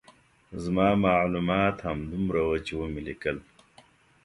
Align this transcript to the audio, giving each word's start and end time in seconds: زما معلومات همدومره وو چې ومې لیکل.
زما 0.63 0.87
معلومات 1.07 1.77
همدومره 1.89 2.41
وو 2.45 2.57
چې 2.65 2.73
ومې 2.79 3.01
لیکل. 3.07 3.37